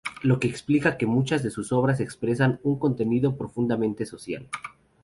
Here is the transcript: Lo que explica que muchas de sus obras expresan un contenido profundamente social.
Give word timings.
Lo 0.23 0.39
que 0.39 0.47
explica 0.47 0.97
que 0.97 1.05
muchas 1.05 1.43
de 1.43 1.51
sus 1.51 1.71
obras 1.71 1.99
expresan 1.99 2.59
un 2.63 2.79
contenido 2.79 3.37
profundamente 3.37 4.07
social. 4.07 4.49